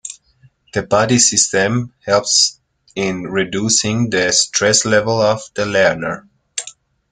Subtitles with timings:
[0.73, 2.59] The buddy system helps
[2.95, 6.27] in reducing the stress level of the learner.